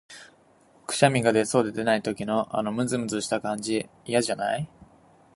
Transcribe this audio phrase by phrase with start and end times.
[0.87, 4.67] くしゃみが出そうで出ない時の、あのむずむずした感じ、嫌じゃない？